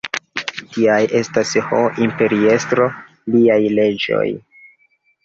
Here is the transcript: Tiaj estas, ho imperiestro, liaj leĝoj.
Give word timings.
Tiaj 0.77 1.01
estas, 1.19 1.51
ho 1.67 1.81
imperiestro, 2.05 2.87
liaj 3.35 3.59
leĝoj. 3.81 4.25